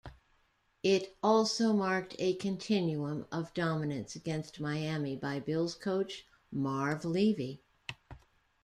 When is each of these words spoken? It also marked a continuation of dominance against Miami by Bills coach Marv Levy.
It 0.81 1.15
also 1.21 1.73
marked 1.73 2.15
a 2.17 2.33
continuation 2.37 3.27
of 3.31 3.53
dominance 3.53 4.15
against 4.15 4.59
Miami 4.59 5.15
by 5.15 5.39
Bills 5.39 5.75
coach 5.75 6.25
Marv 6.51 7.05
Levy. 7.05 7.61